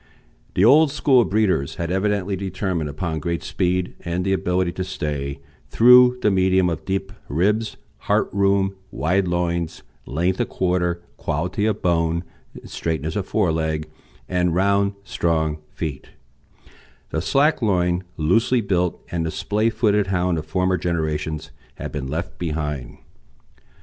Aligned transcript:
The 0.55 0.65
old 0.65 0.89
school 0.89 1.21
of 1.21 1.29
breeders 1.29 1.75
had 1.75 1.91
evidently 1.91 2.35
determined 2.35 2.89
upon 2.89 3.19
great 3.19 3.43
speed 3.43 3.93
and 4.01 4.25
the 4.25 4.33
ability 4.33 4.71
to 4.71 4.83
stay, 4.83 5.41
through 5.69 6.17
the 6.23 6.31
medium 6.31 6.71
of 6.71 6.85
deep 6.85 7.13
ribs, 7.29 7.77
heart 8.09 8.27
room, 8.33 8.73
wide 8.89 9.27
loins, 9.27 9.83
length 10.07 10.39
of 10.39 10.49
quarter, 10.49 11.03
quality 11.17 11.67
of 11.67 11.83
bone, 11.83 12.23
straightness 12.65 13.15
of 13.15 13.27
fore 13.27 13.51
leg, 13.51 13.91
and 14.27 14.55
round 14.55 14.93
strong 15.03 15.59
feet; 15.69 16.09
the 17.11 17.21
slack 17.21 17.61
loined, 17.61 18.03
loosely 18.17 18.59
built, 18.61 18.99
and 19.11 19.27
splayfooted 19.27 20.07
hound 20.07 20.39
of 20.39 20.47
former 20.47 20.77
generations 20.77 21.51
had 21.75 21.91
been 21.91 22.07
left 22.07 22.39
behind. 22.39 22.97